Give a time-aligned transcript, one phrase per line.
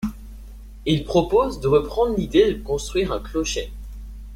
[0.87, 3.71] Il propose de reprendre l'idée de construire un clocher.